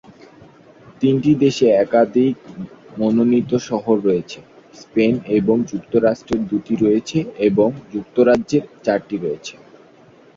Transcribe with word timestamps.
তিনটি 1.01 1.31
দেশে 1.43 1.67
একাধিক 1.77 2.35
মনোনীত 2.97 3.51
শহর 3.69 3.95
রয়েছে: 4.07 4.39
স্পেন 4.73 5.13
এবং 5.37 5.57
যুক্তরাষ্ট্রে 5.71 6.35
দুইটি 6.49 6.73
রয়েছে 6.75 7.17
এবং 7.47 7.69
যুক্তরাজ্যের 7.93 8.63
চারটি 8.85 9.15
রয়েছে। 9.17 9.53